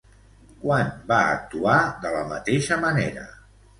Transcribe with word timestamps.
Quan 0.61 0.87
va 1.11 1.19
actuar 1.35 1.75
de 2.07 2.15
la 2.17 2.25
mateixa 2.33 2.79
manera? 2.87 3.29